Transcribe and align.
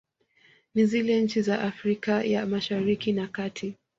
Ni 0.75 0.85
zile 0.85 1.21
nchi 1.21 1.41
za 1.41 1.61
Afrika 1.61 2.23
ya 2.23 2.45
mashariki 2.45 3.13
na 3.13 3.27
kati 3.27 3.75